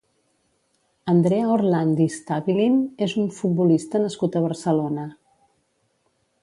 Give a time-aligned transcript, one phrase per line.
[1.11, 5.09] Andrea Orlandi Stabilin és un futbolista nascut a Barcelona.